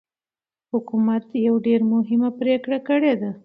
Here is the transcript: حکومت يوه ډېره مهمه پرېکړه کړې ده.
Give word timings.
حکومت 0.71 1.23
يوه 1.45 1.59
ډېره 1.65 1.85
مهمه 1.93 2.29
پرېکړه 2.39 2.77
کړې 2.87 3.13
ده. 3.21 3.31